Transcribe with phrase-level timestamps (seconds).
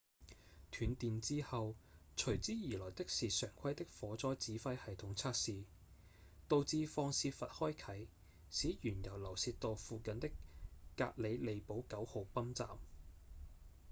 [0.71, 1.75] 斷電之後
[2.17, 5.65] 隨之而來的是常規的火災指揮系統測試
[6.47, 8.07] 導致放洩閥開啟
[8.49, 10.31] 使原油流洩到附近的
[10.97, 12.67] 格里利堡9號泵站